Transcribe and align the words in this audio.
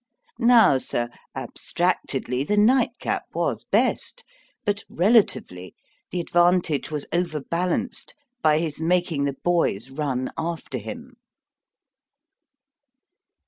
Now, 0.39 0.79
Sir, 0.79 1.09
abstractedly, 1.35 2.43
the 2.43 2.57
night 2.57 2.97
cap 2.97 3.25
was 3.35 3.65
best; 3.65 4.23
but, 4.65 4.83
relatively, 4.89 5.75
the 6.09 6.19
advantage 6.19 6.89
was 6.89 7.05
overbalanced 7.13 8.15
by 8.41 8.57
his 8.57 8.81
making 8.81 9.25
the 9.25 9.35
boys 9.43 9.91
run 9.91 10.31
after 10.39 10.79
him.' 10.79 11.17